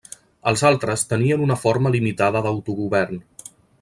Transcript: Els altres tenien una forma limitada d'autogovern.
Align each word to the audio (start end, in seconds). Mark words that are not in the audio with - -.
Els 0.51 0.61
altres 0.69 1.03
tenien 1.11 1.43
una 1.47 1.57
forma 1.65 1.91
limitada 1.97 2.43
d'autogovern. 2.47 3.23